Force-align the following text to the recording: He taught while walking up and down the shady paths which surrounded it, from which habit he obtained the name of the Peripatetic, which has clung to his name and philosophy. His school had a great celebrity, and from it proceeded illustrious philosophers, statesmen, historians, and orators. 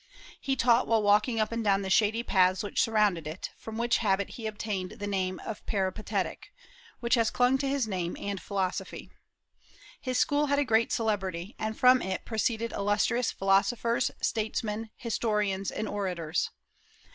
He 0.39 0.55
taught 0.55 0.87
while 0.87 1.03
walking 1.03 1.39
up 1.39 1.51
and 1.51 1.63
down 1.63 1.83
the 1.83 1.89
shady 1.91 2.23
paths 2.23 2.63
which 2.63 2.81
surrounded 2.81 3.27
it, 3.27 3.51
from 3.55 3.77
which 3.77 3.97
habit 3.99 4.29
he 4.31 4.47
obtained 4.47 4.93
the 4.93 5.05
name 5.05 5.39
of 5.45 5.57
the 5.59 5.63
Peripatetic, 5.67 6.51
which 7.01 7.13
has 7.13 7.29
clung 7.29 7.59
to 7.59 7.67
his 7.69 7.87
name 7.87 8.17
and 8.19 8.41
philosophy. 8.41 9.11
His 10.01 10.17
school 10.17 10.47
had 10.47 10.57
a 10.57 10.65
great 10.65 10.91
celebrity, 10.91 11.55
and 11.59 11.77
from 11.77 12.01
it 12.01 12.25
proceeded 12.25 12.71
illustrious 12.71 13.31
philosophers, 13.31 14.09
statesmen, 14.19 14.89
historians, 14.97 15.69
and 15.69 15.87
orators. 15.87 16.49